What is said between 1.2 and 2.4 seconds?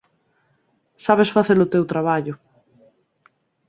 facer o teu traballo.